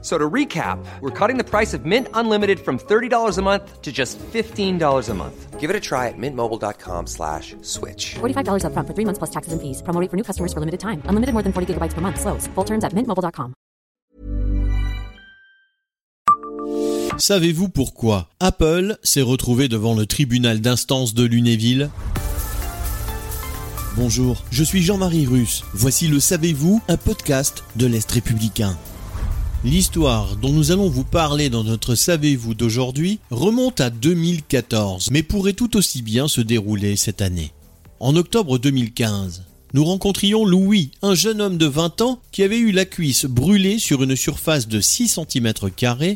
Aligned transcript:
So 0.00 0.16
to 0.16 0.30
recap, 0.30 0.78
we're 1.00 1.10
cutting 1.10 1.38
the 1.38 1.44
price 1.44 1.74
of 1.74 1.84
Mint 1.84 2.06
Unlimited 2.14 2.60
from 2.60 2.78
$30 2.78 3.36
a 3.36 3.42
month 3.42 3.82
to 3.82 3.90
just 3.90 4.16
$15 4.32 5.08
a 5.08 5.14
month. 5.14 5.58
Give 5.58 5.70
it 5.70 5.74
a 5.74 5.80
try 5.80 6.06
at 6.06 6.14
mintmobile.com 6.16 7.08
slash 7.08 7.56
switch. 7.62 8.14
$45 8.20 8.62
upfront 8.62 8.86
for 8.86 8.94
three 8.94 9.04
months 9.04 9.18
plus 9.18 9.30
taxes 9.30 9.52
and 9.52 9.60
fees. 9.60 9.82
Promo 9.82 10.00
rate 10.00 10.08
for 10.08 10.16
new 10.16 10.22
customers 10.22 10.52
for 10.52 10.60
limited 10.60 10.78
time. 10.78 11.02
Unlimited 11.06 11.32
more 11.34 11.42
than 11.42 11.52
40 11.52 11.74
gigabytes 11.74 11.94
per 11.94 12.00
month. 12.00 12.20
Slows. 12.20 12.46
Full 12.54 12.64
terms 12.64 12.84
at 12.84 12.94
mintmobile.com. 12.94 13.54
Savez-vous 17.18 17.68
pourquoi 17.68 18.28
Apple 18.38 18.96
s'est 19.02 19.22
retrouvé 19.22 19.66
devant 19.66 19.96
le 19.96 20.06
tribunal 20.06 20.60
d'instance 20.60 21.12
de 21.14 21.24
Lunéville? 21.24 21.90
Bonjour, 23.96 24.44
je 24.52 24.62
suis 24.62 24.82
Jean-Marie 24.82 25.26
Russe. 25.26 25.64
Voici 25.74 26.06
le 26.06 26.20
Savez-vous, 26.20 26.80
un 26.86 26.96
podcast 26.96 27.64
de 27.74 27.88
l'Est 27.88 28.08
républicain. 28.12 28.78
L'histoire 29.64 30.36
dont 30.36 30.52
nous 30.52 30.70
allons 30.70 30.88
vous 30.88 31.02
parler 31.02 31.50
dans 31.50 31.64
notre 31.64 31.96
Savez-vous 31.96 32.54
d'aujourd'hui 32.54 33.18
remonte 33.32 33.80
à 33.80 33.90
2014, 33.90 35.10
mais 35.10 35.24
pourrait 35.24 35.52
tout 35.52 35.76
aussi 35.76 36.00
bien 36.00 36.28
se 36.28 36.40
dérouler 36.40 36.94
cette 36.94 37.20
année. 37.20 37.50
En 37.98 38.14
octobre 38.14 38.58
2015, 38.58 39.42
nous 39.74 39.84
rencontrions 39.84 40.44
Louis, 40.44 40.92
un 41.02 41.16
jeune 41.16 41.40
homme 41.40 41.58
de 41.58 41.66
20 41.66 42.02
ans 42.02 42.20
qui 42.30 42.44
avait 42.44 42.58
eu 42.58 42.70
la 42.70 42.84
cuisse 42.84 43.24
brûlée 43.24 43.80
sur 43.80 44.04
une 44.04 44.14
surface 44.14 44.68
de 44.68 44.80
6 44.80 45.18
cm 45.28 45.52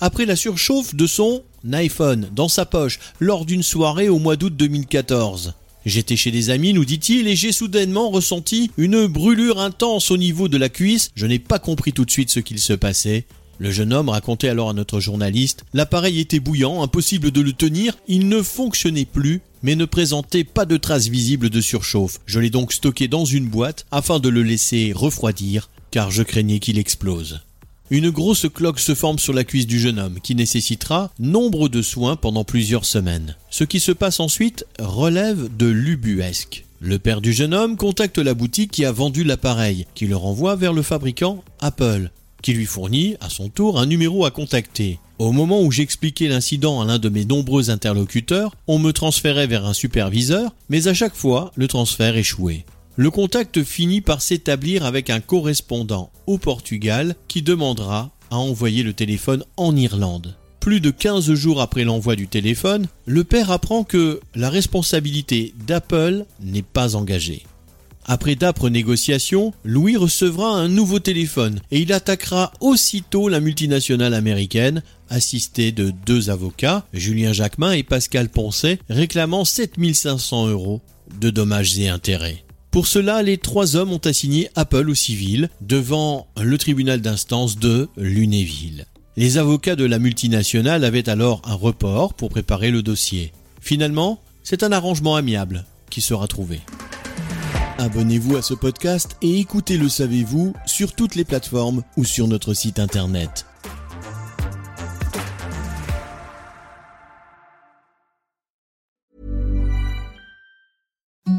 après 0.00 0.26
la 0.26 0.36
surchauffe 0.36 0.94
de 0.94 1.06
son 1.08 1.42
iPhone 1.72 2.28
dans 2.36 2.48
sa 2.48 2.66
poche 2.66 3.00
lors 3.18 3.44
d'une 3.44 3.64
soirée 3.64 4.08
au 4.08 4.20
mois 4.20 4.36
d'août 4.36 4.54
2014. 4.56 5.54
J'étais 5.86 6.16
chez 6.16 6.30
des 6.30 6.50
amis, 6.50 6.72
nous 6.72 6.84
dit-il, 6.84 7.28
et 7.28 7.36
j'ai 7.36 7.52
soudainement 7.52 8.10
ressenti 8.10 8.70
une 8.78 9.06
brûlure 9.06 9.60
intense 9.60 10.10
au 10.10 10.16
niveau 10.16 10.48
de 10.48 10.56
la 10.56 10.70
cuisse. 10.70 11.10
Je 11.14 11.26
n'ai 11.26 11.38
pas 11.38 11.58
compris 11.58 11.92
tout 11.92 12.04
de 12.04 12.10
suite 12.10 12.30
ce 12.30 12.40
qu'il 12.40 12.58
se 12.58 12.72
passait. 12.72 13.26
Le 13.58 13.70
jeune 13.70 13.92
homme 13.92 14.08
racontait 14.08 14.48
alors 14.48 14.70
à 14.70 14.72
notre 14.72 14.98
journaliste 14.98 15.64
L'appareil 15.74 16.18
était 16.18 16.40
bouillant, 16.40 16.82
impossible 16.82 17.30
de 17.30 17.40
le 17.40 17.52
tenir, 17.52 17.96
il 18.08 18.28
ne 18.28 18.42
fonctionnait 18.42 19.04
plus, 19.04 19.42
mais 19.62 19.76
ne 19.76 19.84
présentait 19.84 20.44
pas 20.44 20.64
de 20.64 20.76
traces 20.76 21.08
visibles 21.08 21.50
de 21.50 21.60
surchauffe. 21.60 22.18
Je 22.26 22.40
l'ai 22.40 22.50
donc 22.50 22.72
stocké 22.72 23.06
dans 23.06 23.24
une 23.24 23.46
boîte 23.46 23.86
afin 23.90 24.18
de 24.18 24.28
le 24.28 24.42
laisser 24.42 24.92
refroidir, 24.94 25.70
car 25.90 26.10
je 26.10 26.22
craignais 26.22 26.58
qu'il 26.58 26.78
explose. 26.78 27.42
Une 27.90 28.08
grosse 28.08 28.46
cloque 28.48 28.80
se 28.80 28.94
forme 28.94 29.18
sur 29.18 29.34
la 29.34 29.44
cuisse 29.44 29.66
du 29.66 29.78
jeune 29.78 29.98
homme 29.98 30.18
qui 30.22 30.34
nécessitera 30.34 31.10
nombre 31.18 31.68
de 31.68 31.82
soins 31.82 32.16
pendant 32.16 32.42
plusieurs 32.42 32.86
semaines. 32.86 33.36
Ce 33.50 33.62
qui 33.62 33.78
se 33.78 33.92
passe 33.92 34.20
ensuite 34.20 34.64
relève 34.78 35.54
de 35.54 35.66
l'ubuesque. 35.66 36.64
Le 36.80 36.98
père 36.98 37.20
du 37.20 37.34
jeune 37.34 37.52
homme 37.52 37.76
contacte 37.76 38.18
la 38.18 38.32
boutique 38.32 38.70
qui 38.70 38.86
a 38.86 38.92
vendu 38.92 39.22
l'appareil, 39.22 39.86
qui 39.94 40.06
le 40.06 40.16
renvoie 40.16 40.56
vers 40.56 40.72
le 40.72 40.82
fabricant 40.82 41.44
Apple, 41.60 42.10
qui 42.42 42.54
lui 42.54 42.66
fournit 42.66 43.16
à 43.20 43.28
son 43.28 43.50
tour 43.50 43.78
un 43.78 43.86
numéro 43.86 44.24
à 44.24 44.30
contacter. 44.30 44.98
Au 45.18 45.32
moment 45.32 45.62
où 45.62 45.70
j'expliquais 45.70 46.28
l'incident 46.28 46.80
à 46.80 46.86
l'un 46.86 46.98
de 46.98 47.08
mes 47.08 47.24
nombreux 47.24 47.70
interlocuteurs, 47.70 48.56
on 48.66 48.78
me 48.78 48.92
transférait 48.92 49.46
vers 49.46 49.66
un 49.66 49.74
superviseur, 49.74 50.54
mais 50.68 50.88
à 50.88 50.94
chaque 50.94 51.14
fois, 51.14 51.52
le 51.54 51.68
transfert 51.68 52.16
échouait. 52.16 52.64
Le 52.96 53.10
contact 53.10 53.64
finit 53.64 54.00
par 54.00 54.22
s'établir 54.22 54.84
avec 54.84 55.10
un 55.10 55.18
correspondant 55.18 56.12
au 56.26 56.38
Portugal 56.38 57.16
qui 57.26 57.42
demandera 57.42 58.12
à 58.30 58.36
envoyer 58.36 58.84
le 58.84 58.92
téléphone 58.92 59.44
en 59.56 59.76
Irlande. 59.76 60.36
Plus 60.60 60.80
de 60.80 60.90
15 60.90 61.34
jours 61.34 61.60
après 61.60 61.82
l'envoi 61.82 62.14
du 62.14 62.28
téléphone, 62.28 62.86
le 63.06 63.24
père 63.24 63.50
apprend 63.50 63.82
que 63.82 64.20
la 64.36 64.48
responsabilité 64.48 65.54
d'Apple 65.66 66.24
n'est 66.40 66.62
pas 66.62 66.94
engagée. 66.94 67.42
Après 68.06 68.36
d'âpres 68.36 68.68
négociations, 68.68 69.52
Louis 69.64 69.96
recevra 69.96 70.50
un 70.50 70.68
nouveau 70.68 71.00
téléphone 71.00 71.60
et 71.70 71.80
il 71.80 71.92
attaquera 71.92 72.52
aussitôt 72.60 73.28
la 73.28 73.40
multinationale 73.40 74.14
américaine, 74.14 74.82
assisté 75.08 75.72
de 75.72 75.92
deux 76.06 76.30
avocats, 76.30 76.86
Julien 76.92 77.32
Jacquemin 77.32 77.72
et 77.72 77.82
Pascal 77.82 78.28
Poncet, 78.28 78.78
réclamant 78.88 79.44
7500 79.44 80.48
euros 80.48 80.80
de 81.18 81.30
dommages 81.30 81.78
et 81.78 81.88
intérêts. 81.88 82.43
Pour 82.74 82.88
cela, 82.88 83.22
les 83.22 83.38
trois 83.38 83.76
hommes 83.76 83.92
ont 83.92 83.98
assigné 83.98 84.50
Apple 84.56 84.90
au 84.90 84.96
civil 84.96 85.48
devant 85.60 86.26
le 86.36 86.58
tribunal 86.58 87.00
d'instance 87.00 87.56
de 87.56 87.88
Lunéville. 87.96 88.86
Les 89.16 89.38
avocats 89.38 89.76
de 89.76 89.84
la 89.84 90.00
multinationale 90.00 90.84
avaient 90.84 91.08
alors 91.08 91.40
un 91.44 91.54
report 91.54 92.14
pour 92.14 92.30
préparer 92.30 92.72
le 92.72 92.82
dossier. 92.82 93.32
Finalement, 93.60 94.20
c'est 94.42 94.64
un 94.64 94.72
arrangement 94.72 95.14
amiable 95.14 95.64
qui 95.88 96.00
sera 96.00 96.26
trouvé. 96.26 96.62
Abonnez-vous 97.78 98.34
à 98.34 98.42
ce 98.42 98.54
podcast 98.54 99.18
et 99.22 99.38
écoutez 99.38 99.76
Le 99.76 99.88
Savez-vous 99.88 100.52
sur 100.66 100.94
toutes 100.96 101.14
les 101.14 101.24
plateformes 101.24 101.84
ou 101.96 102.04
sur 102.04 102.26
notre 102.26 102.54
site 102.54 102.80
internet. 102.80 103.43